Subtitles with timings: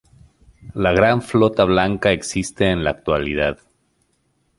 [0.73, 3.59] La Gran Flota Blanca existe en la actualidad.